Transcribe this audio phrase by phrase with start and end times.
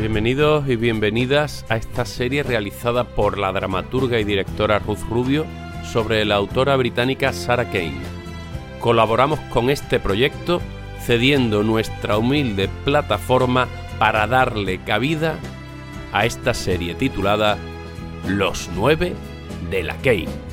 [0.00, 5.44] Bienvenidos y bienvenidas a esta serie realizada por la dramaturga y directora Ruth Rubio
[5.92, 8.00] sobre la autora británica Sarah Kane.
[8.80, 10.62] Colaboramos con este proyecto
[11.02, 13.68] cediendo nuestra humilde plataforma
[13.98, 15.38] para darle cabida
[16.14, 17.58] a esta serie titulada
[18.26, 19.12] Los nueve
[19.70, 20.49] de la Kane.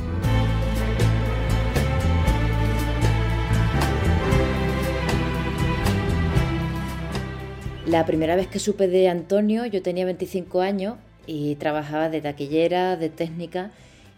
[7.88, 12.98] La primera vez que supe de Antonio, yo tenía 25 años y trabajaba de taquillera,
[12.98, 13.72] de técnica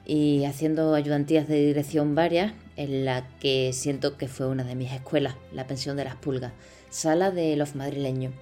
[0.07, 4.91] y haciendo ayudantías de dirección varias, en la que siento que fue una de mis
[4.91, 6.51] escuelas, la pensión de las pulgas,
[6.89, 8.33] sala de los madrileños.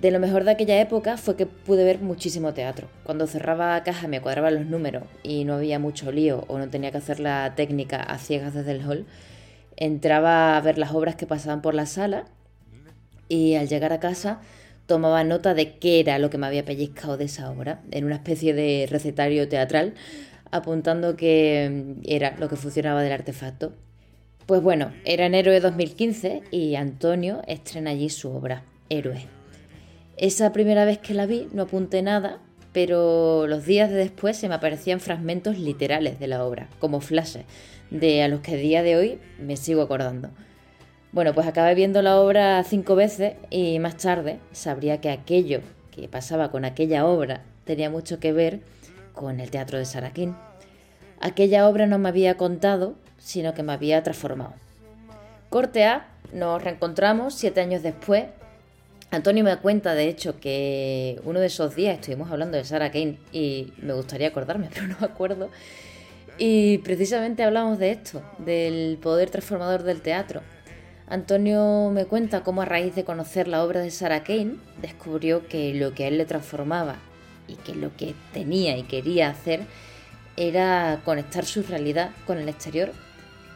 [0.00, 2.86] De lo mejor de aquella época fue que pude ver muchísimo teatro.
[3.02, 6.92] Cuando cerraba caja me cuadraban los números y no había mucho lío o no tenía
[6.92, 9.06] que hacer la técnica a ciegas desde el hall,
[9.76, 12.26] entraba a ver las obras que pasaban por la sala
[13.30, 14.40] y al llegar a casa
[14.84, 18.16] tomaba nota de qué era lo que me había pellizcado de esa obra, en una
[18.16, 19.94] especie de recetario teatral,
[20.50, 23.72] apuntando que mm, era lo que funcionaba del artefacto.
[24.46, 29.28] Pues bueno, era enero de 2015 y Antonio estrena allí su obra, Héroe.
[30.16, 32.40] Esa primera vez que la vi no apunté nada,
[32.72, 37.44] pero los días de después se me aparecían fragmentos literales de la obra, como flashes,
[37.90, 40.30] de a los que a día de hoy me sigo acordando.
[41.12, 45.60] Bueno, pues acabé viendo la obra cinco veces y más tarde sabría que aquello
[45.90, 48.60] que pasaba con aquella obra tenía mucho que ver
[49.12, 50.36] con el teatro de Saraquín.
[51.20, 54.54] Aquella obra no me había contado, sino que me había transformado.
[55.48, 58.26] Corte A, nos reencontramos siete años después.
[59.10, 63.18] Antonio me cuenta, de hecho, que uno de esos días estuvimos hablando de Sarah Kane
[63.32, 65.50] y me gustaría acordarme, pero no me acuerdo.
[66.38, 70.40] Y precisamente hablamos de esto, del poder transformador del teatro.
[71.10, 75.74] Antonio me cuenta cómo a raíz de conocer la obra de Sarah Kane descubrió que
[75.74, 76.96] lo que a él le transformaba
[77.48, 79.62] y que lo que tenía y quería hacer
[80.36, 82.92] era conectar su realidad con el exterior,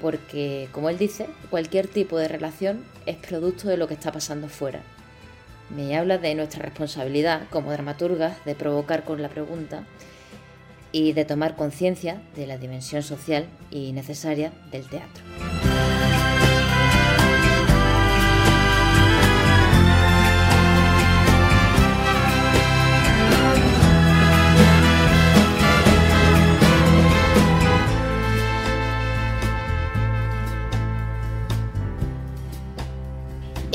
[0.01, 4.49] porque, como él dice, cualquier tipo de relación es producto de lo que está pasando
[4.49, 4.81] fuera.
[5.71, 9.85] Me habla de nuestra responsabilidad como dramaturgas de provocar con la pregunta
[10.91, 15.23] y de tomar conciencia de la dimensión social y necesaria del teatro.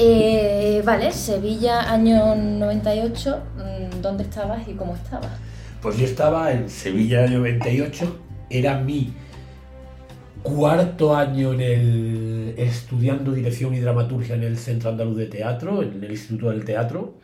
[0.01, 5.31] Eh, vale, Sevilla, año 98, mm, ¿dónde estabas y cómo estabas?
[5.81, 8.17] Pues yo estaba en Sevilla año 98,
[8.49, 9.13] era mi
[10.41, 16.01] cuarto año en el, estudiando dirección y dramaturgia en el Centro Andaluz de Teatro, en
[16.01, 17.15] el Instituto del Teatro.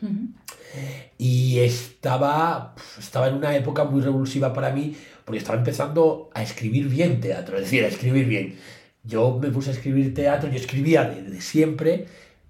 [1.16, 4.94] Y estaba, estaba en una época muy revulsiva para mí,
[5.24, 8.56] porque estaba empezando a escribir bien teatro, es decir, a escribir bien.
[9.02, 12.06] Yo me puse a escribir teatro, yo escribía desde siempre,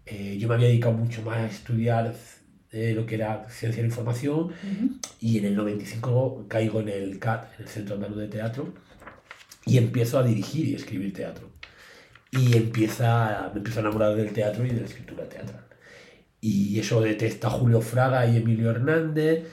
[0.07, 2.15] eh, yo me había dedicado mucho más a estudiar
[2.71, 4.53] eh, lo que era ciencia de información
[5.21, 8.73] y en el 95 caigo en el CAT, en el Centro Andaluz de Teatro,
[9.65, 11.51] y empiezo a dirigir y escribir teatro.
[12.31, 15.65] Y empieza, me empiezo a enamorar del teatro y de la escritura teatral.
[16.41, 19.45] Y eso detesta Julio Fraga y Emilio Hernández,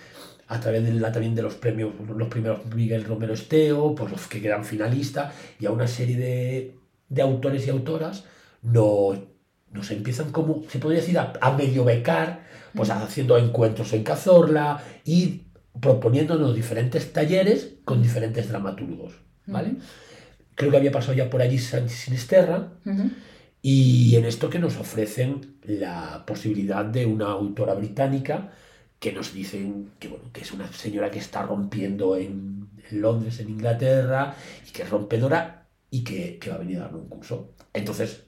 [0.48, 4.28] a través de la, también de los premios, los primeros Miguel Romero Esteo, pues los
[4.28, 6.76] que quedan finalistas, y a una serie de,
[7.10, 8.26] de autores y autoras
[8.62, 9.33] nos
[9.74, 15.44] nos empiezan como, se podría decir, a, medio becar, pues haciendo encuentros en Cazorla y
[15.80, 19.14] proponiéndonos diferentes talleres con diferentes dramaturgos,
[19.46, 19.76] ¿vale?
[20.56, 22.70] Creo que había pasado ya por allí Sinisterra
[23.62, 28.52] y en esto que nos ofrecen la posibilidad de una autora británica
[29.00, 32.54] que nos dicen que, bueno, que es una señora que está rompiendo en,
[32.92, 34.36] Londres, en Inglaterra,
[34.68, 37.54] y que es rompedora y que, que va a venir a dar un curso.
[37.74, 38.26] Entonces,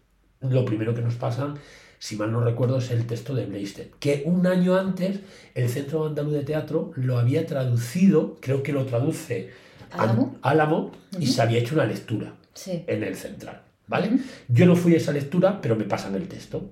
[0.49, 1.53] lo primero que nos pasa
[1.97, 5.21] si mal no recuerdo, es el texto de Bleisted, que un año antes
[5.55, 9.49] el Centro Andaluz de Teatro lo había traducido, creo que lo traduce
[9.91, 12.83] Álamo, Álamo y se había hecho una lectura Sí.
[12.87, 14.11] en el central, ¿vale?
[14.49, 16.69] Yo no fui a esa lectura, pero me pasan el texto.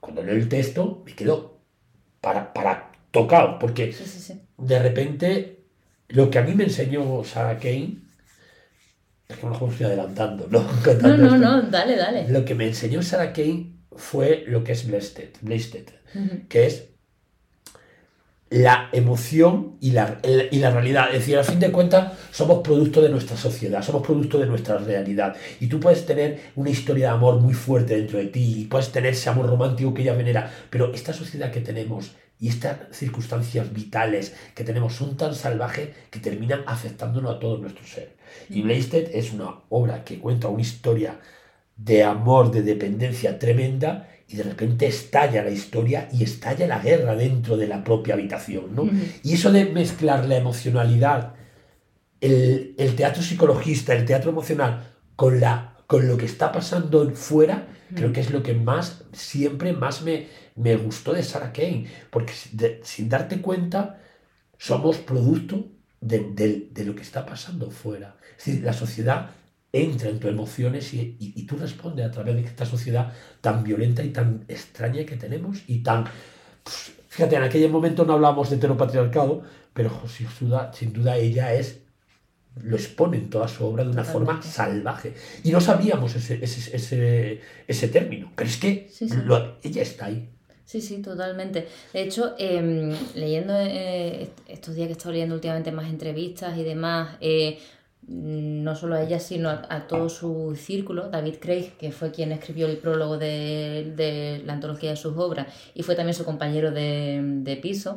[0.00, 1.58] Cuando leo el texto, me quedo
[2.20, 4.40] para, para tocado, porque Sí, sí, sí.
[4.58, 5.60] de repente
[6.08, 7.98] lo que a mí me enseñó Sarah Kane,
[9.28, 10.60] es que a lo mejor me estoy adelantando, ¿no?
[10.62, 11.38] No, Contando no, esto.
[11.38, 12.28] no, dale, dale.
[12.28, 14.84] Lo que me enseñó Sarah Kane fue lo que es
[16.14, 16.48] Ujú.
[16.48, 16.88] que es
[18.48, 21.06] la emoción y la, el- y la realidad.
[21.08, 24.78] Es decir, al fin de cuentas, somos producto de nuestra sociedad, somos producto de nuestra
[24.78, 25.34] realidad.
[25.58, 28.92] Y tú puedes tener una historia de amor muy fuerte dentro de ti, y puedes
[28.92, 33.72] tener ese amor romántico que ella venera, pero esta sociedad que tenemos y estas circunstancias
[33.72, 38.15] vitales que tenemos son tan salvajes que terminan afectándonos a todo nuestro ser.
[38.50, 41.20] Y Blasted es una obra que cuenta una historia
[41.76, 47.14] de amor, de dependencia tremenda, y de repente estalla la historia y estalla la guerra
[47.14, 48.84] dentro de la propia habitación, ¿no?
[49.22, 51.34] Y eso de mezclar la emocionalidad,
[52.20, 54.84] el, el teatro psicologista, el teatro emocional,
[55.16, 59.72] con, la, con lo que está pasando fuera, creo que es lo que más, siempre
[59.72, 64.00] más me, me gustó de Sarah Kane, porque de- sin darte cuenta,
[64.58, 65.66] somos producto
[66.00, 68.16] de, de- de lo que está pasando fuera.
[68.38, 69.30] Es decir, la sociedad
[69.72, 73.62] entra en tus emociones y, y- y tú respondes a través de esta sociedad tan
[73.64, 76.04] violenta y tan extraña que tenemos y tan...
[76.62, 79.42] pues, fíjate, en aquel momento no hablábamos de heteropatriarcado,
[79.74, 81.80] pero sin duda, sin duda ella es
[82.62, 85.12] lo expone en toda su obra de una forma salvaje.
[85.44, 89.16] Y no sabíamos ese, ese, ese, ese término, pero es que Sí, sí.
[89.24, 90.30] lo- ella está ahí.
[90.66, 91.68] Sí, sí, totalmente.
[91.92, 96.58] De hecho, em, leyendo eh, est- estos días que he estado leyendo últimamente más entrevistas
[96.58, 97.58] y demás, eh,
[98.02, 102.10] mm, no solo a ella, sino a, a todo su círculo, David Craig, que fue
[102.10, 106.24] quien escribió el prólogo de, de la antología de sus obras y fue también su
[106.24, 107.96] compañero de, de piso.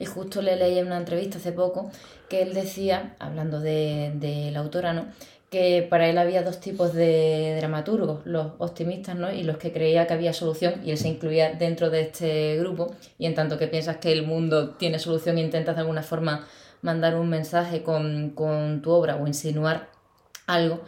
[0.00, 1.90] Y justo le leí en una entrevista hace poco
[2.28, 5.06] que él decía, hablando de, de la autora, ¿no?
[5.50, 9.32] Que para él había dos tipos de dramaturgos, los optimistas ¿no?
[9.32, 12.94] y los que creía que había solución, y él se incluía dentro de este grupo,
[13.18, 16.46] y en tanto que piensas que el mundo tiene solución intentas de alguna forma
[16.82, 19.88] mandar un mensaje con, con tu obra o insinuar
[20.46, 20.80] algo.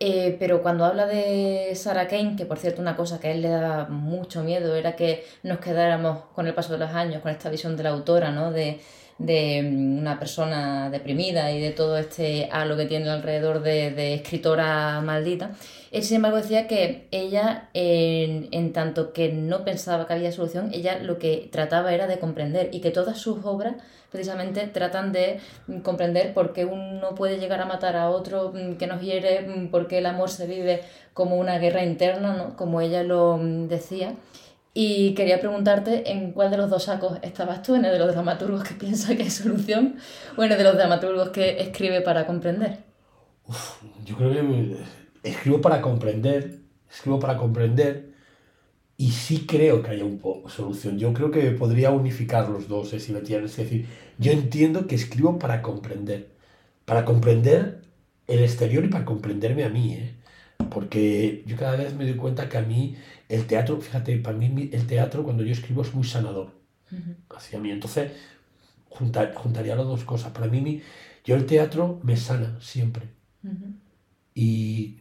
[0.00, 3.42] Eh, pero cuando habla de Sarah Kane, que por cierto una cosa que a él
[3.42, 7.30] le daba mucho miedo era que nos quedáramos con el paso de los años con
[7.30, 8.50] esta visión de la autora, ¿no?
[8.50, 8.80] De,
[9.18, 15.00] de mm, una persona deprimida y de todo este halo que tiene alrededor de, escritora
[15.00, 15.52] maldita.
[15.92, 20.70] Él, sin embargo, decía que ella, en, en tanto que no pensaba que había solución,
[20.72, 23.76] ella lo que trataba era de comprender y que todas sus obras
[24.14, 28.74] precisamente tratan de mm, comprender por qué uno puede llegar a matar a otro mm,
[28.76, 30.82] que nos hiere, por qué el amor se vive
[31.14, 32.56] como una guerra interna, ¿no?
[32.56, 33.38] como ella lo
[33.68, 34.14] decía.
[34.76, 38.12] Y quería preguntarte en cuál de los dos sacos estabas tú, en el de los
[38.12, 39.96] dramaturgos que piensa que hay solución
[40.36, 42.78] o en el de los dramaturgos que escribe para comprender.
[44.04, 44.76] Yo creo que
[45.22, 46.60] escribo para comprender,
[46.90, 48.14] escribo para comprender
[48.96, 50.98] y sí creo que haya una solución.
[50.98, 53.52] Yo creo que podría unificar los dos, eh, si me entiendes.
[53.52, 53.86] Es decir,
[54.18, 56.30] yo entiendo que escribo para comprender,
[56.84, 57.82] para comprender
[58.26, 60.14] el exterior y para comprenderme a mí, ¿eh?
[60.70, 62.96] Porque yo cada vez me doy cuenta que a mí
[63.28, 66.52] el teatro, fíjate, para mí el teatro cuando yo escribo es muy sanador
[67.34, 67.70] hacia mí.
[67.70, 68.12] Entonces,
[68.88, 70.32] juntar- juntaría las dos cosas.
[70.32, 70.82] Para mí, mi-
[71.24, 73.08] yo el teatro me sana siempre
[74.34, 74.98] y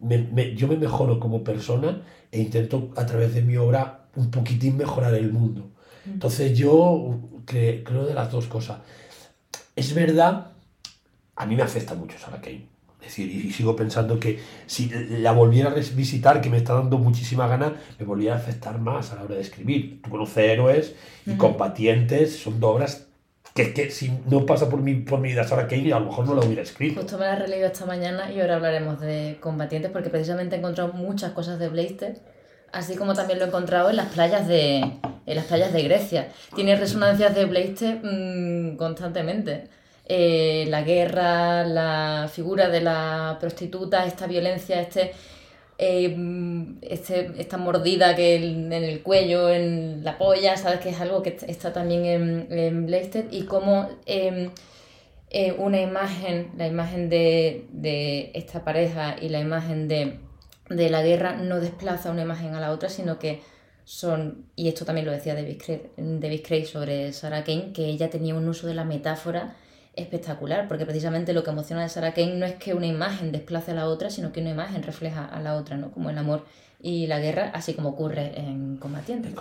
[0.00, 4.30] me- me- yo me mejoro como persona e intento a través de mi obra un
[4.30, 5.72] poquitín mejorar el mundo.
[6.06, 8.80] Entonces yo cre- creo de las dos cosas.
[9.74, 10.52] Es verdad,
[11.34, 12.68] a mí me afecta mucho Sarah Kane.
[13.06, 16.98] Es decir, y sigo pensando que si la volviera a visitar, que me está dando
[16.98, 20.02] muchísima gana, me volviera a afectar más a la hora de escribir.
[20.02, 20.94] Tú conoces héroes
[21.24, 23.06] y combatientes, son dos obras
[23.54, 26.26] que, que si no pasa por mi, por mi vida Sarah Kane, a lo mejor
[26.26, 27.00] no la hubiera escrito.
[27.00, 30.58] Justo me la he releído esta mañana y ahora hablaremos de combatientes porque precisamente he
[30.58, 32.18] encontrado muchas cosas de Blaster,
[32.72, 36.28] así como también lo he encontrado en las playas de, en las playas de Grecia.
[36.56, 39.68] Tiene resonancias de Blaster mm, constantemente.
[40.08, 45.12] Eh, la guerra, la figura de la prostituta, esta violencia, este,
[45.78, 46.16] eh,
[46.82, 51.36] este, esta mordida que en el cuello, en la polla, sabes que es algo que
[51.48, 53.88] está también en, en Blaster y cómo...
[54.06, 54.50] em,
[55.30, 60.20] eh, una imagen, la imagen de, de esta pareja y la imagen de,
[60.70, 63.42] de la guerra no desplaza una imagen a la otra, sino que
[63.84, 68.08] son, y esto también lo decía David Craig, David Craig sobre Sarah Kane, que ella
[68.08, 69.56] tenía un uso de la metáfora
[69.96, 73.72] espectacular, porque precisamente lo que emociona de Sarah Kane no es que una imagen desplace
[73.72, 75.90] a la otra, sino que una imagen refleja a la otra, ¿no?
[75.90, 76.44] Como el amor
[76.80, 79.32] y la guerra, así como ocurre en Combatientes.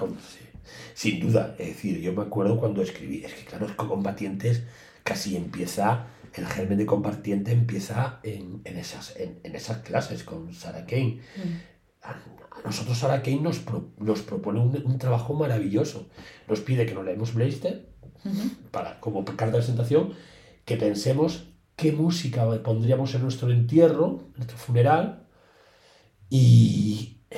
[0.93, 4.63] Sin duda, es decir, yo me acuerdo cuando escribí, es que claro, Combatientes
[5.03, 11.21] casi empieza, el germen de Combatiente empieza en, esas, en, esas clases con Sarah Kane.
[11.37, 12.01] Mm.
[12.01, 12.15] A,
[12.65, 13.61] nosotros Sarah Kane nos,
[13.99, 16.09] nos propone un, trabajo maravilloso.
[16.47, 17.87] Nos pide que nos leemos Blaster,
[18.71, 20.13] para, como carta de presentación,
[20.65, 21.45] que pensemos
[21.75, 25.27] qué música pondríamos en nuestro entierro, en nuestro funeral,
[26.29, 27.37] y eh,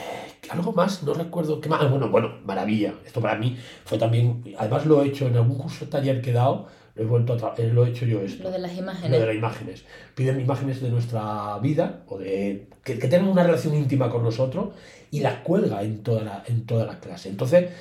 [0.50, 1.81] algo más, no recuerdo qué más.
[1.81, 2.93] Ah, bueno, bueno, maravilla.
[3.05, 6.34] Esto para mí fue también, además lo he hecho en algún curso taller que he
[6.34, 8.43] dado, lo he, vuelto a eh, lo he hecho yo esto.
[8.43, 9.12] Lo de las imágenes.
[9.12, 9.86] Lo de las imágenes.
[10.15, 14.69] Piden imágenes de nuestra vida o de que, que tengan una relación íntima con nosotros
[15.12, 17.29] y las cuelga en toda la, en toda la clase.
[17.29, 17.72] Entonces,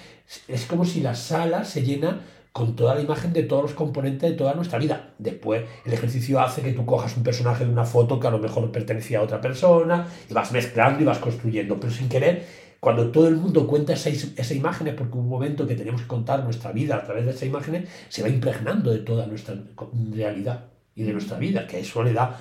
[0.49, 2.21] es como si la sala se llena
[2.57, 5.11] con toda la imagen de todos los componentes de toda nuestra vida.
[5.19, 8.39] Después el ejercicio hace que tú cojas un personaje de una foto que a lo
[8.39, 12.47] mejor pertenecía a otra persona y vas mezclando y vas construyendo, pero sin querer,
[12.81, 16.45] cuando todo el mundo cuenta esas, esas imágenes, porque un momento que tenemos que contar
[16.45, 19.55] nuestra vida a través de esas imágenes, se va impregnando de toda nuestra
[20.15, 22.41] realidad y de nuestra vida, que eso le da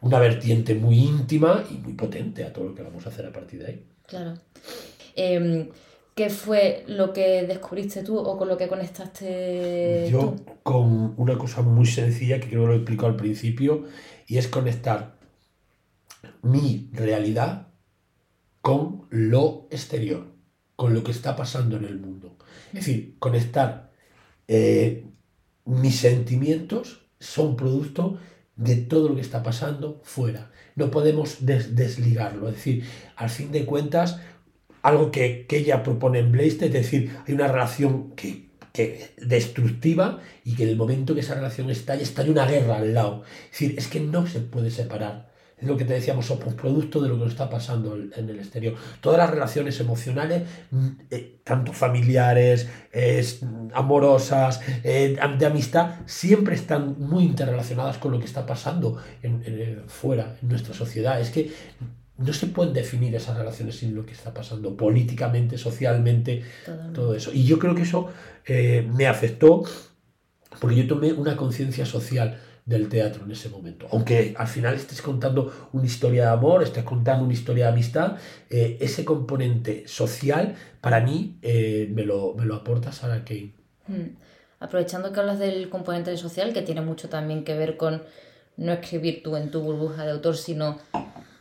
[0.00, 3.30] una vertiente muy íntima y muy potente a todo lo que vamos a hacer a
[3.30, 3.86] partir de ahí.
[4.08, 4.34] Claro.
[5.14, 5.68] Em,
[6.14, 11.62] ¿Qué fue lo que descubriste tú o con lo que conectaste Yo con una cosa
[11.62, 13.84] muy sencilla que creo que lo he explicado al principio
[14.28, 15.16] y es conectar
[16.42, 17.68] mi realidad
[18.60, 20.26] con lo exterior,
[20.76, 22.36] con lo que está pasando en el mundo.
[22.68, 23.92] Es decir, conectar
[24.46, 25.06] eh,
[25.64, 28.18] mis sentimientos son producto
[28.56, 30.50] de todo lo que está pasando fuera.
[30.76, 32.48] No podemos desligarlo.
[32.48, 32.84] Es decir,
[33.16, 34.20] al fin de cuentas,
[34.84, 38.44] algo que, ella propone en Blaze, es decir, hay una relación que,
[39.18, 43.22] destructiva y que en el momento que esa relación está estalla una guerra al lado.
[43.44, 45.32] Es decir, es que no se puede separar.
[45.56, 48.38] Es lo que te decíamos, somos producto de lo que nos está pasando en el
[48.40, 48.74] exterior.
[49.00, 52.68] Todas las relaciones emocionales, mm, eh, tanto familiares,
[53.72, 60.36] amorosas, eh, de amistad, siempre están muy interrelacionadas con lo que está pasando en, fuera,
[60.42, 61.20] en nuestra sociedad.
[61.20, 61.52] Es que
[62.16, 66.44] no se pueden definir esas relaciones sin lo que está pasando políticamente, socialmente,
[66.92, 67.32] todo, eso.
[67.32, 68.08] Y yo creo que eso
[68.46, 69.64] eh, me afectó
[70.60, 73.86] porque yo tomé una conciencia social del teatro en ese momento.
[73.90, 78.16] Aunque al final estés contando una historia de amor, estés contando una historia de amistad,
[78.48, 83.52] eh, ese componente social para mí eh, me, lo, me, lo, aporta Sarah Kane.
[83.86, 84.16] Hmm.
[84.60, 88.02] Aprovechando que hablas del componente social, que tiene mucho también que ver con
[88.56, 90.78] no escribir tú en tu burbuja de autor, sino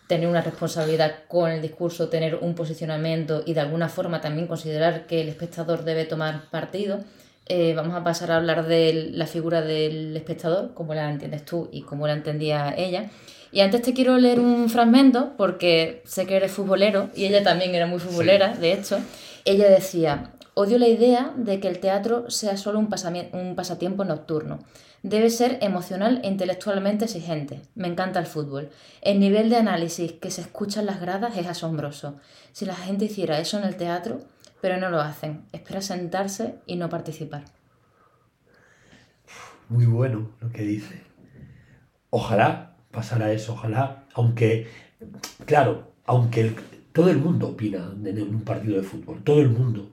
[0.07, 5.05] tener una responsabilidad con el discurso, tener un posicionamiento y de alguna forma también considerar
[5.07, 6.99] que el espectador debe tomar partido,
[7.45, 11.69] eh, vamos a pasar a hablar de la figura del espectador, como la entiendes tú
[11.71, 13.09] y cómo la entendía ella.
[13.51, 17.75] Y antes te quiero leer un fragmento porque sé que eres futbolero y ella también
[17.75, 18.97] era muy futbolera, de hecho.
[19.45, 24.59] Ella decía, odio la idea de que el teatro sea solo un, pasatiempo nocturno.
[25.01, 27.61] Debe ser emocional e intelectualmente exigente.
[27.75, 28.69] Me encanta el fútbol.
[29.01, 32.15] El nivel de análisis que se escucha en las gradas es asombroso.
[32.53, 34.21] Si la gente hiciera eso en el teatro,
[34.61, 35.43] pero no lo hacen.
[35.51, 37.43] Espera sentarse y no participar.
[39.67, 41.01] Muy bueno lo que dice.
[42.11, 44.67] Ojalá pasara eso, ojalá, aunque,
[45.45, 46.55] claro, aunque
[46.93, 49.91] todo el mundo opina en un partido de fútbol, todo el mundo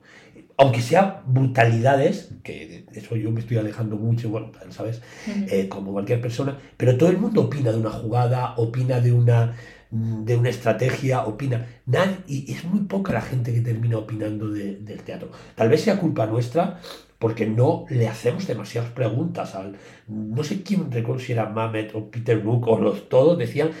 [0.61, 5.01] aunque sea brutalidades, que de eso yo me estoy alejando mucho, bueno, ¿sabes?
[5.27, 9.55] Eh, como cualquier persona, pero todo el mundo opina de una jugada, opina de una,
[9.89, 11.65] de una estrategia, opina.
[11.87, 15.31] Nadie, y es muy poca la gente que termina opinando del teatro.
[15.55, 16.79] Tal vez sea culpa nuestra
[17.17, 19.77] porque no le hacemos demasiadas preguntas al...
[20.07, 23.71] No sé quién recuerdo si era Mamet o Peter Brook o los todos decían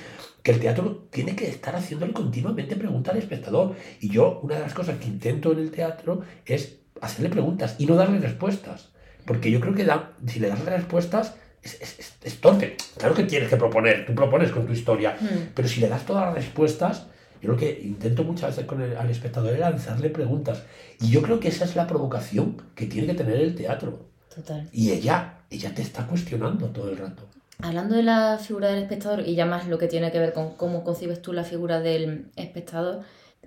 [0.43, 3.75] que el teatro tiene que estar haciéndole continuamente preguntas al espectador.
[3.99, 7.85] Y yo, una de las cosas que intento en el teatro es hacerle preguntas y
[7.85, 8.89] no darle respuestas.
[9.25, 9.87] Porque yo creo que
[10.27, 12.75] si le das respuestas, es, es, es, torpe.
[12.97, 15.51] Claro que tienes que proponer, tú propones con tu historia, hmm.
[15.53, 17.05] pero si le das todas las respuestas,
[17.39, 20.63] yo lo que intento muchas veces con el, al espectador es lanzarle preguntas.
[20.99, 24.07] Y yo creo que esa es la provocación que tiene que tener el teatro.
[24.33, 24.67] Total.
[24.71, 27.27] Y ella, ella te está cuestionando todo el rato.
[27.63, 30.55] Hablando de la figura del espectador y ya más lo que tiene que ver con
[30.55, 33.01] cómo concibes tú la figura del espectador,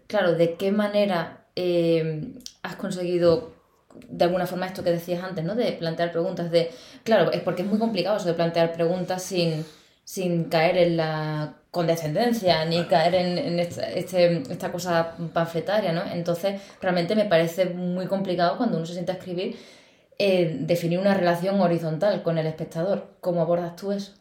[0.06, 3.52] claro, ¿de qué manera eh, has conseguido
[4.08, 5.54] de alguna forma esto que decías antes, ¿no?
[5.54, 6.70] De plantear preguntas, de...
[7.04, 9.64] Claro, es porque es muy complicado eso de plantear preguntas sin,
[10.04, 16.02] sin caer en la condescendencia ni caer en, esta, este, esta cosa panfletaria, ¿no?
[16.12, 19.56] Entonces, realmente me parece muy complicado cuando uno se sienta a escribir
[20.18, 23.16] eh, definir una relación horizontal con el espectador.
[23.20, 24.12] ¿Cómo abordas tú eso?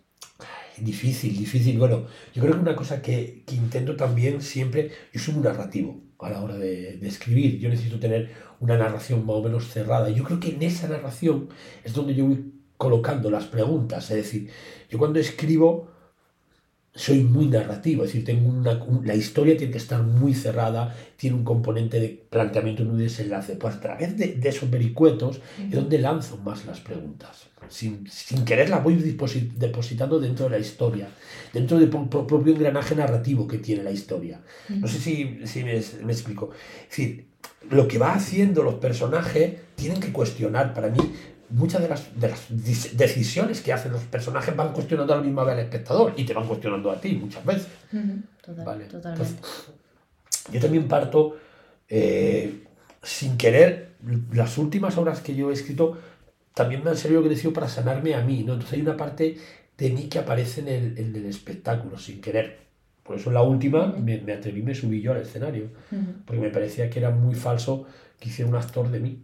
[0.77, 1.77] Difícil, difícil.
[1.77, 6.01] Bueno, yo creo que una cosa que, que intento también siempre, yo soy muy narrativo
[6.19, 10.09] a la hora de, de, escribir, yo necesito tener una narración más o menos cerrada.
[10.09, 11.49] Yo creo que en esa narración
[11.83, 14.49] es donde yo voy colocando las preguntas, es decir,
[14.89, 15.92] yo cuando escribo
[16.95, 21.35] soy muy narrativo, es decir, tengo una, la historia tiene que estar muy cerrada, tiene
[21.35, 23.55] un componente de planteamiento y un desenlace.
[23.55, 27.47] Pues a través de, de esos vericuetos es donde lanzo más las preguntas.
[27.69, 31.07] Sin, sin querer las voy depositando dentro de la historia,
[31.53, 34.41] dentro del propio engranaje narrativo que tiene la historia.
[34.69, 36.51] No sé si, si me, me explico.
[36.83, 37.25] Es decir,
[37.71, 40.73] lo que va haciendo los personajes tienen que cuestionar.
[40.73, 40.99] Para mí,
[41.49, 42.47] muchas de las, de las
[42.97, 46.33] decisiones que hacen los personajes van cuestionando a la misma vez al espectador y te
[46.33, 47.67] van cuestionando a ti muchas veces.
[48.65, 48.85] vale.
[48.85, 49.33] Totalmente.
[50.51, 51.37] yo también parto,
[51.87, 52.63] eh,
[53.01, 53.93] sin querer,
[54.31, 55.97] las últimas obras que yo he escrito
[56.53, 58.43] también me han servido, que para sanarme a mí.
[58.43, 58.53] ¿no?
[58.53, 59.37] Entonces hay una parte
[59.77, 62.63] de mí que aparece en el, en el espectáculo, sin querer.
[63.03, 65.69] Por eso en la última me, me, atreví, me subí yo al escenario,
[66.25, 67.85] porque me parecía que era muy falso
[68.19, 69.19] que hiciera un actor de mí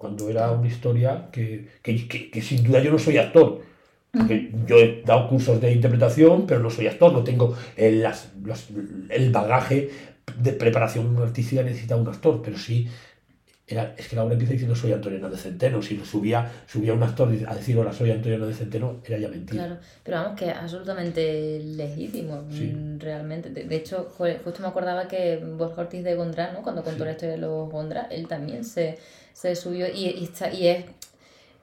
[0.00, 3.60] cuando era una historia que, que, que, sin duda yo no soy actor.
[4.10, 8.30] Porque yo he dado cursos de interpretación, pero no soy actor, no tengo el, las,
[9.10, 9.90] el bagaje
[10.38, 12.88] de preparación artística necesita un actor, pero sí
[13.70, 15.80] era, es que la obra empieza diciendo soy Antonio de Centeno.
[15.80, 19.64] Si subía, subía un actor a decir hola soy Antonio de Centeno, era ya mentira.
[19.64, 23.50] Claro, pero vamos, que es absolutamente legítimo, mm, realmente.
[23.50, 26.62] De, hecho, justo me acordaba que Borja Ortiz de Gondra, ¿no?
[26.62, 28.98] cuando contó la historia de los Gondra, él también se,
[29.32, 30.84] se subió y, y, está, y es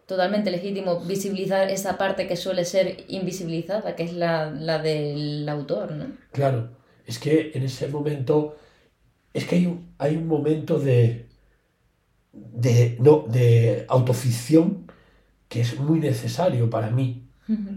[0.08, 5.92] totalmente legítimo visibilizar esa parte que suele ser invisibilizada, que es la, la del autor,
[5.92, 6.06] ¿no?
[6.32, 6.70] Claro,
[7.06, 8.56] es que en ese momento,
[9.34, 11.27] es que hay un, hay un momento de
[12.54, 14.92] de, no, de autoficción
[15.48, 17.24] que es muy necesario para mí.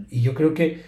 [0.09, 0.81] Y yo creo que,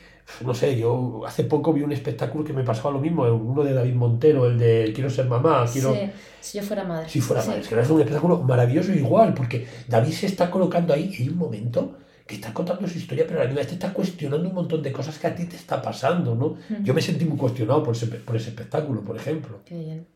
[0.45, 3.73] no sé, yo hace poco vi un espectáculo que me pasaba lo mismo, uno de
[3.73, 5.95] David Montero, el de Quiero ser mamá, quiero...
[6.41, 7.07] si yo fuera madre.
[7.07, 10.93] Si fuera madre, es que es un espectáculo maravilloso igual, porque David se está colocando
[10.93, 13.93] ahí y hay un momento que está contando su historia, pero la misma te está
[13.93, 16.57] cuestionando un montón de cosas que a ti te está pasando, ¿no?
[16.83, 19.61] Yo me sentí muy cuestionado por ese, por ese espectáculo, por ejemplo.
[19.65, 20.07] Qué bien.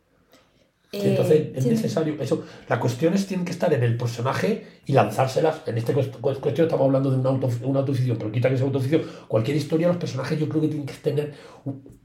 [0.92, 2.46] Entonces eh, es necesario eso.
[2.70, 5.62] Las cuestiones tienen que estar en el personaje y lanzárselas.
[5.68, 9.04] En esta cuestión estamos hablando de una, auto, una autoficción, pero quita que sea autoficción.
[9.28, 11.34] Cualquier historia, los personajes yo creo que tienen que tener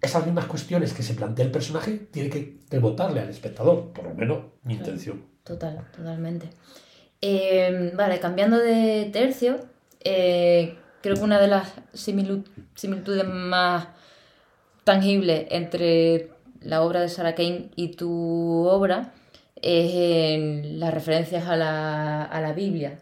[0.01, 4.15] esas mismas cuestiones que se plantea el personaje, tiene que rebotarle al espectador, por lo
[4.15, 5.23] menos mi intención.
[5.45, 6.49] Total, totalmente.
[7.21, 9.61] Eh, vale, cambiando de tercio,
[10.03, 13.87] eh, creo que una de las similitudes más
[14.83, 16.32] tangibles entre
[16.65, 19.13] la obra de Sarah Kane y tu obra
[19.57, 22.99] es en las referencias a la, a la Biblia.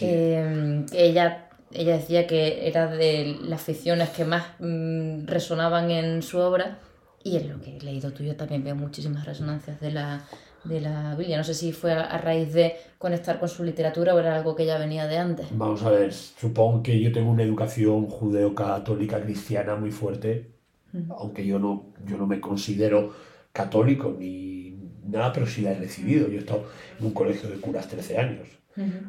[0.00, 6.78] ella, ella decía que era de las ficciones que más mm, resonaban en su obra
[7.24, 10.24] y en lo que he leído tuyo también veo muchísimas resonancias de la,
[10.64, 11.36] de la Biblia.
[11.36, 14.64] No sé si fue a, raíz de conectar con su literatura o era algo que
[14.64, 15.46] ya venía de antes.
[15.50, 20.57] Vamos a ver, supongo que yo tengo una educación judeo-católica cristiana muy fuerte
[21.10, 23.12] aunque yo no, yo no me considero
[23.52, 26.28] católico ni nada, pero sí la he recibido.
[26.28, 26.66] Yo he estado
[26.98, 28.48] en un colegio de curas 13 años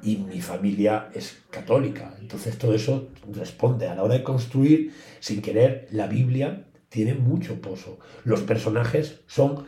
[0.01, 2.15] y mi familia es católica.
[2.19, 7.61] Entonces todo eso responde a la hora de construir, sin querer, la Biblia tiene mucho
[7.61, 7.99] pozo.
[8.23, 9.65] Los personajes son...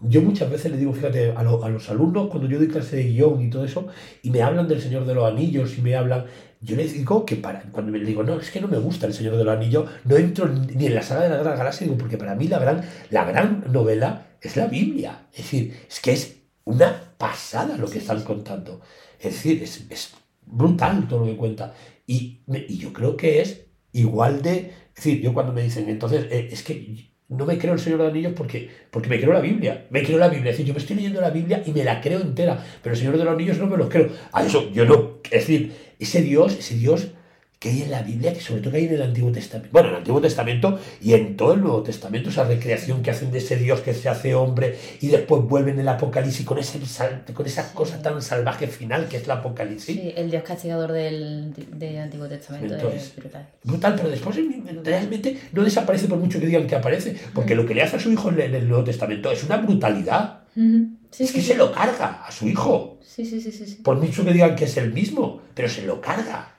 [0.00, 3.04] Yo muchas veces le digo, fíjate, a, a los alumnos, cuando yo doy clase de
[3.04, 3.86] guion y todo eso,
[4.22, 6.26] y me hablan del Señor de los Anillos y me hablan
[6.60, 9.14] yo les digo que para, cuando me digo, no, es que no me gusta El
[9.14, 11.98] Señor de los Anillos, no entro ni en la saga de la Gran Galaxia, digo,
[11.98, 15.26] porque para mí la gran, la gran novela es la Biblia.
[15.32, 18.80] Es decir, es que es una pasada lo que están contando.
[19.18, 20.14] Es decir, es, es
[20.44, 21.74] brutal todo lo que cuenta.
[22.06, 24.72] Y, y, yo creo que es igual de...
[24.94, 27.98] Es decir, yo cuando me dicen, entonces, eh, es que no me creo el Señor
[27.98, 29.86] de los Anillos porque, porque me creo la Biblia.
[29.90, 30.50] Me creo la Biblia.
[30.50, 32.64] Es decir, yo me estoy leyendo la Biblia y me la creo entera.
[32.82, 34.10] Pero el Señor de los Anillos no me lo creo.
[34.32, 35.18] A eso yo no.
[35.24, 37.08] Es decir, ese Dios, ese Dios
[37.66, 39.70] que hay en la Biblia, que sobre todo que hay en el Antiguo Testamento.
[39.72, 43.32] Bueno, en el Antiguo Testamento y en todo el Nuevo Testamento, esa recreación que hacen
[43.32, 46.78] de ese Dios que se hace hombre y después vuelven en el Apocalipsis con, ese,
[47.34, 49.96] con esa cosa tan salvaje final que es el Apocalipsis.
[49.96, 51.52] Sí, el Dios castigador del,
[52.00, 53.48] Antiguo Testamento es brutal.
[53.64, 54.36] Brutal, pero después
[54.84, 58.00] realmente no desaparece por mucho que digan que aparece, porque lo que le hace a
[58.00, 60.44] su hijo en el Nuevo Testamento es una brutalidad.
[61.18, 63.00] es que se lo carga a su hijo.
[63.02, 66.00] Sí, sí, sí, sí, Por mucho que digan que es el mismo, pero se lo
[66.00, 66.55] carga.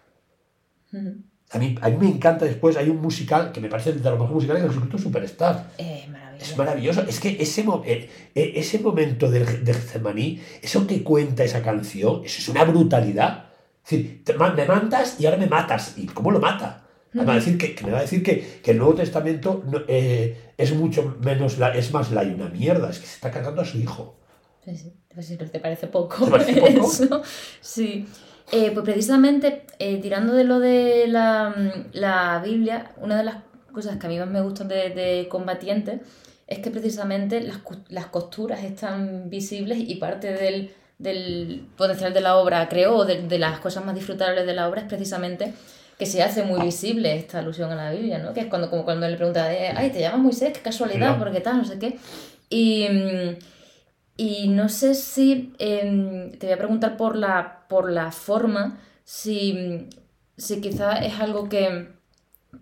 [1.50, 4.14] A mí, a mí me encanta después, hay un musical que me parece de los
[4.20, 5.72] mejores musicales que es el Superstar.
[5.78, 6.06] Eh,
[6.40, 7.02] es maravilloso.
[7.08, 12.22] Es que ese, eh, eh, ese momento del, del Getsemaní, eso que cuenta esa canción,
[12.26, 13.46] eso es una brutalidad.
[13.86, 15.98] Es decir, te me mandas y ahora me matas.
[15.98, 16.84] ¿Y cómo lo mata?
[17.14, 19.64] Me va a decir que, que me va a decir que, que el Nuevo Testamento
[19.66, 23.16] no- eh, es mucho menos, la, es más la y una mierda, es que se
[23.16, 24.20] está cargando a su hijo.
[24.66, 24.94] Sí, sí.
[25.14, 26.26] Pues pero te parece poco.
[26.26, 26.92] ¿Te parece poco?
[26.92, 27.22] eso.
[27.62, 28.06] Sí.
[28.52, 33.36] Eh, pues precisamente, eh, tirando de lo de la, mm, la Biblia, una de las
[33.74, 36.02] cosas que a mí más me gustan de, de Combatientes
[36.48, 42.38] es que precisamente las, las costuras están visibles y parte del, del potencial de la
[42.38, 45.54] obra, creo, o de, de las cosas más disfrutables de la obra es precisamente
[46.00, 48.34] que se hace muy visible esta alusión a la Biblia, ¿no?
[48.34, 51.20] Que es cuando, como cuando le pregunta, eh, ay, te llamas Moisés, qué casualidad, Claro.
[51.20, 51.98] porque tal, no sé qué.
[52.50, 53.36] Y, mm,
[54.18, 59.88] y no sé si em, te voy a preguntar por la, por la forma, si,
[60.38, 61.90] si quizá es algo que,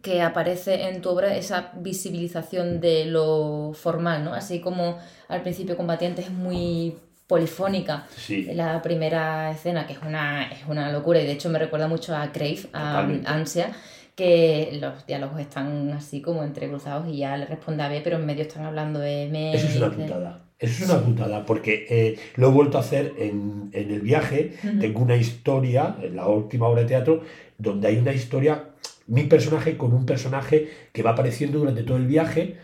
[0.02, 4.34] que aparece en tu obra, esa visibilización de lo formal, ¿no?
[4.34, 6.96] Así como al principio Combatientes es muy
[7.28, 8.06] polifónica.
[8.16, 8.44] Sí.
[8.54, 12.16] La primera escena, que es una, es una locura, y de hecho me recuerda mucho
[12.16, 13.28] a Crave, a Totalmente.
[13.30, 13.72] Ansia,
[14.16, 18.26] que los diálogos están así como entrecruzados y ya le responde a B, pero en
[18.26, 19.54] medio están hablando de M.
[19.56, 20.40] Eso es una y de- putada.
[20.58, 24.54] Eso es una putada, porque eh, lo he vuelto a hacer en, en el viaje.
[24.80, 27.22] Tengo una historia, en la última obra de teatro,
[27.58, 28.70] donde hay una historia,
[29.08, 32.58] mi personaje con un personaje que va apareciendo durante todo el viaje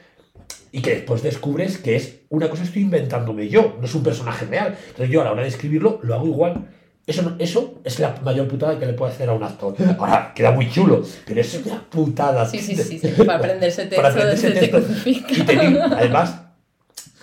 [0.72, 4.04] y que después descubres que es una cosa que estoy inventándome yo, no es un
[4.04, 4.78] personaje real.
[4.88, 6.70] Entonces yo a la hora de escribirlo lo hago igual.
[7.06, 9.76] Eso, eso es la mayor putada que le puede hacer a un actor.
[9.98, 12.46] Ahora, queda muy chulo, pero es una putada.
[12.46, 14.82] Sí, sí, sí, sí, para aprenderse texto, Para aprenderse te texto.
[15.06, 16.42] Y te digo, además,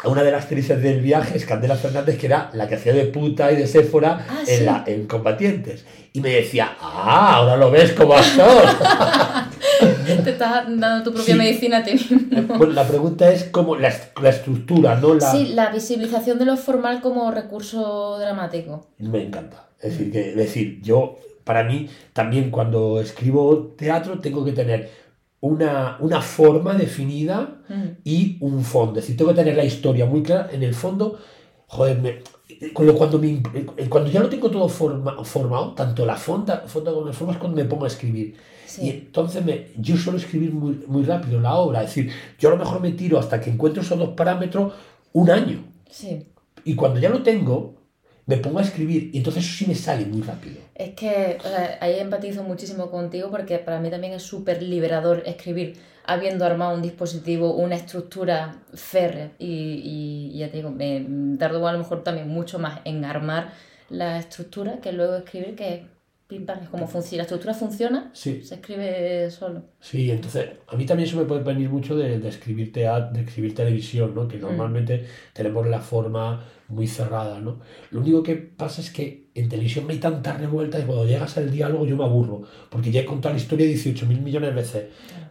[0.04, 3.06] una de las actrices del viaje es Candela Fernández, que era la que hacía de
[3.06, 4.64] puta y de Séfora Ah, en, sí.
[4.64, 5.84] la, en Combatientes.
[6.12, 8.64] Y me decía, ah, ahora lo ves como actor.
[10.24, 11.38] Te estás dando tu propia Sí.
[11.38, 12.18] medicina a ti mismo.
[12.56, 15.30] bueno, la pregunta es cómo la, la estructura, no la...
[15.30, 18.86] Sí, la visibilización de lo formal como recurso dramático.
[18.98, 19.64] Me encanta.
[19.80, 24.90] Es decir, que, es decir, yo, para mí, también cuando escribo teatro, tengo que tener
[25.40, 27.82] una, una forma definida Mm.
[28.04, 28.98] y un fondo.
[28.98, 30.48] Es decir, tengo que tener la historia muy clara.
[30.52, 31.18] En el fondo,
[31.66, 32.22] joder, me-
[32.72, 37.06] cuando, me eh, cuando ya lo tengo todo forma- formado, tanto la fonda, fonda como
[37.06, 38.34] las formas, cuando me pongo a escribir.
[38.82, 41.82] Y entonces me, yo suelo escribir muy, muy rápido la obra.
[41.82, 44.72] Es decir, yo a lo mejor me tiro hasta que encuentro esos dos parámetros
[45.12, 45.62] un año.
[45.90, 46.26] sí.
[46.64, 47.76] Y cuando ya lo tengo,
[48.28, 49.10] me pongo a escribir.
[49.12, 50.58] Y entonces eso sí me sale muy rápido.
[50.76, 55.22] Es que o sea, ahí empatizo muchísimo contigo porque para mí también es súper liberador
[55.26, 61.04] escribir habiendo armado un dispositivo, una estructura férrea y, y- y ya te digo, me
[61.38, 63.52] tardo a lo mejor también mucho más en armar
[63.90, 65.86] la estructura que luego escribir que
[66.26, 67.18] pim pam, es como funciona.
[67.18, 68.42] La estructura funciona, Sí.
[68.42, 69.62] se escribe solo.
[69.80, 73.22] Sí, entonces a mí también eso me puede venir mucho de, de escribir teatro, de
[73.26, 74.28] escribir televisión, ¿no?
[74.28, 77.60] Que normalmente tenemos la forma muy cerrada, ¿no?
[77.90, 81.36] Lo único que pasa es que en televisión no hay tantas revueltas y cuando llegas
[81.38, 84.54] al diálogo yo me aburro, porque ya he contado la historia 18 mil millones de
[84.56, 84.84] veces,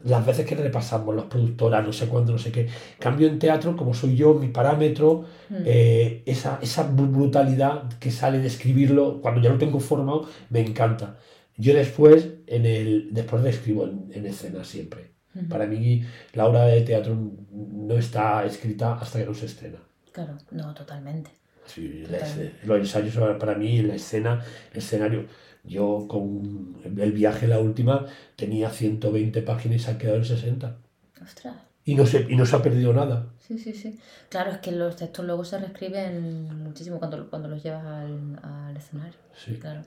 [0.04, 2.68] las veces que repasamos, las productoras, no sé cuándo, no sé qué.
[3.00, 5.26] Cambio en teatro, como soy yo, mi parámetro,
[5.66, 10.62] eh, esa, esa bru- brutalidad que sale de escribirlo, cuando ya lo tengo formado, me
[10.62, 11.18] encanta.
[11.58, 15.12] Yo después, en el, después le escribo en, en escena siempre.
[15.50, 17.16] Para mí la obra de teatro
[17.52, 19.80] no está escrita hasta que no se estrena.
[20.18, 21.30] Claro, no, totalmente.
[21.68, 22.66] Sí, Totalmente.
[22.66, 25.26] los ensayos para mí, la escena, el escenario.
[25.64, 30.76] Yo con el viaje, la última, tenía 120 páginas y se ha quedado en 60.
[31.22, 31.56] Ostras.
[31.86, 33.28] Y no se, y no se ha perdido nada.
[33.38, 34.00] Sí, sí, sí.
[34.30, 38.76] Claro, es que los textos luego se reescriben muchísimo cuando, cuando los llevas al, al
[38.76, 39.14] escenario.
[39.36, 39.56] Sí.
[39.58, 39.82] Claro.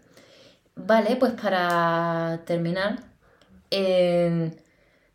[0.77, 3.01] Vale, pues para terminar,
[3.73, 4.53] eh,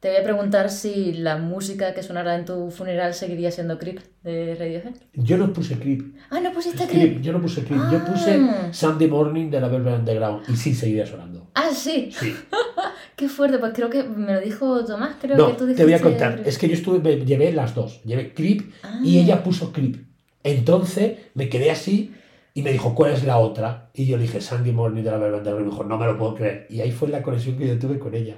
[0.06, 3.98] te voy a preguntar si la música que sonará en tu funeral seguiría siendo Creep
[4.22, 4.94] de Radiohead.
[5.16, 6.16] Yo no puse clip.
[6.30, 7.22] Ah, no pusiste Clip, Creep.
[7.24, 7.82] Yo no puse clip.
[7.92, 8.70] Yo puse Ah.
[8.72, 10.44] Sunday Morning de la Velvet Underground.
[10.48, 11.48] Y sí seguiría sonando.
[11.56, 12.12] Ah, sí.
[12.12, 12.36] Sí.
[13.16, 15.94] Qué fuerte, pues creo que me lo dijo Tomás, creo No, que tú te voy
[15.94, 16.34] a dijiste contar.
[16.36, 16.48] Creep.
[16.50, 18.04] Es que yo estuve, me llevé las dos.
[18.04, 19.00] Llevé y Ah.
[19.04, 20.06] ella puso clip.
[20.44, 22.14] Entonces me quedé así
[22.54, 23.90] y me dijo, ¿cuál es la otra?
[23.96, 25.62] Y yo le dije, Sunday Morning de la Velvet Underground.
[25.62, 26.68] Y me dijo, no me lo puedo creer.
[26.70, 28.36] Y ahí fue la conexión que yo tuve con ella.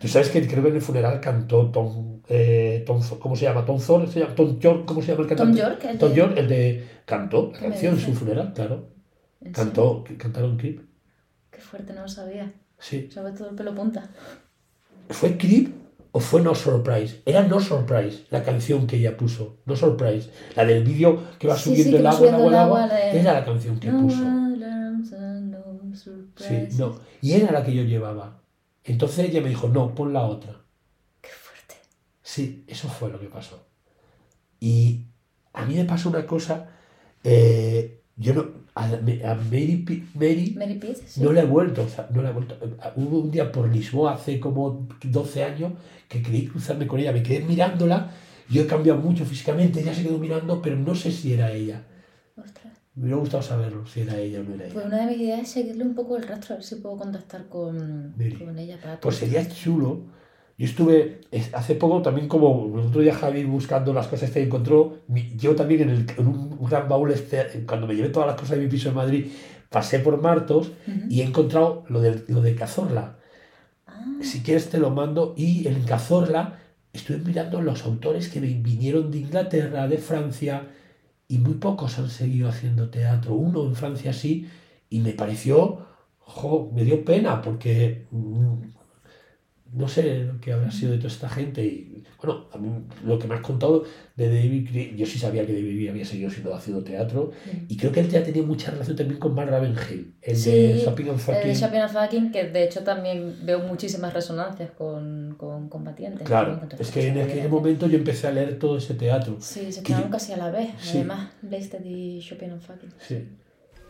[0.00, 3.64] Tú sabes que creo que en el funeral cantó Tom, eh, Tom ¿cómo se llama?
[3.64, 4.34] Tom Thor, ¿se llama?
[4.34, 5.60] Tom York, ¿cómo se llama el Tom cantante?
[5.60, 8.52] York, el Tom de- York, el de cantó la ¿Qué me canción en su funeral,
[8.54, 8.88] claro.
[9.40, 10.82] ¿En Cantó, cantaron serio?
[11.50, 12.52] Qué fuerte, no lo sabía.
[12.78, 13.08] Sí.
[13.12, 14.08] Sobre todo el pelo punta.
[15.08, 15.72] ¿Fue Creep
[16.12, 17.22] o fue No Surprise?
[17.24, 19.58] Era No Surprise la canción que ella puso.
[19.66, 20.30] No Surprise.
[20.56, 22.88] La del vídeo que va subiendo sí, el agua, el agua, el agua.
[22.88, 24.24] de- Era la canción que No puso.
[26.36, 26.98] Sí, no.
[27.22, 28.40] Y era la que yo llevaba.
[28.86, 30.64] Entonces ella me dijo, no, pon la otra.
[31.20, 31.76] Qué fuerte.
[32.22, 33.66] Sí, eso fue lo que pasó.
[34.60, 35.06] Y
[35.52, 36.68] a mí me pasó una cosa.
[37.24, 41.20] eh, Yo no, a, a Mary, Mary, Mary sí.
[41.22, 42.56] no la he vuelto, o sea, no la he vuelto.
[42.96, 45.72] Hubo un día por Lisboa hace como 12 años
[46.08, 48.12] que creí cruzarme con ella, me quedé mirándola,
[48.50, 51.82] yo he cambiado mucho físicamente, ella se quedó mirando, pero no sé si era ella.
[52.36, 52.75] Ostras.
[52.96, 54.74] Me hubiera gustado saberlo, si era ella o no era ella.
[54.74, 56.96] Pues una de mis ideas es seguirle un poco el rastro, a ver si puedo
[56.96, 58.98] contactar con, con ella para...
[59.00, 60.16] Pues sería chulo
[60.58, 61.20] yo estuve
[61.52, 65.00] hace poco también como el otro día Javi buscando las cosas que encontró,
[65.36, 68.56] yo también en, el, en un gran baúl, este, cuando me llevé todas las cosas
[68.56, 69.26] de mi piso en Madrid,
[69.68, 70.72] pasé por Martos
[71.10, 73.18] y he encontrado lo de, lo de Cazorla.
[73.86, 74.02] Ah.
[74.22, 76.58] Si quieres te lo mando y en Cazorla
[76.90, 80.68] estuve mirando los autores que vinieron de Inglaterra, de Francia
[81.28, 83.34] y muy pocos han seguido haciendo teatro.
[83.34, 84.48] Uno en Francia sí
[84.90, 85.86] y me pareció,
[86.72, 88.06] me dio pena porque...
[88.10, 88.76] Mm,
[89.72, 91.64] no sé qué habrá sido de toda esta gente.
[91.64, 91.85] Y
[92.22, 92.70] bueno, a mí
[93.04, 93.84] lo que me has contado
[94.16, 97.32] de David, yo sí sabía que David había seguido siendo haciendo teatro.
[97.68, 101.08] Y creo que él ya tenía mucha relación también con Mark Ravenhill, el de Shopping
[101.08, 101.42] and Fucking.
[101.42, 106.26] El de Shopping and Fucking, que de hecho también veo muchísimas resonancias con, con combatientes.
[106.26, 109.36] Claro, es que en aquel momento yo empecé a leer todo ese teatro.
[109.40, 112.90] Sí, se quedaron casi a la vez, además, Leicester y Shopping and Fucking.
[112.98, 113.14] Sí.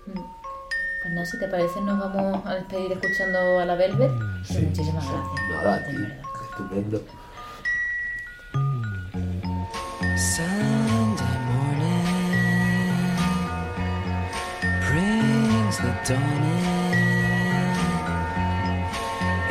[0.07, 0.47] Mm.
[1.03, 4.11] Pues nada, si te parece, nos vamos a despedir escuchando a la Velvet.
[4.45, 5.49] Sí, muchísimas gracias.
[5.51, 5.87] Nada,
[6.51, 7.01] estupendo.
[10.17, 12.07] Sunday morning
[14.89, 17.77] brings the dawn in.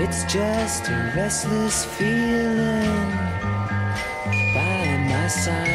[0.03, 3.11] It's just a restless feeling
[4.55, 5.74] by my side.